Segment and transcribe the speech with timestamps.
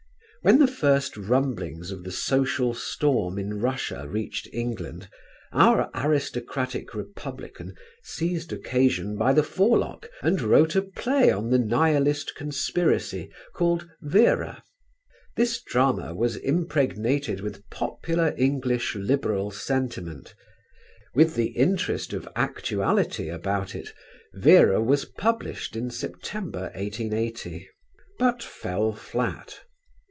[0.43, 5.07] When the first rumblings of the social storm in Russia reached England,
[5.51, 12.33] our aristocratic republican seized occasion by the forelock and wrote a play on the Nihilist
[12.33, 14.63] Conspiracy called Vera.
[15.37, 20.33] This drama was impregnated with popular English liberal sentiment.
[21.13, 23.93] With the interest of actuality about it
[24.33, 27.69] Vera was published in September, 1880;
[28.17, 29.59] but fell flat.